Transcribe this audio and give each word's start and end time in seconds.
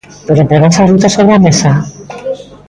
Pero, 0.27 0.47
poranse 0.49 0.79
as 0.81 0.89
rutas 0.91 1.15
sobre 1.15 1.33
a 1.35 1.43
mesa? 1.45 1.71